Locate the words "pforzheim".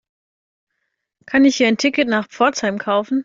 2.27-2.79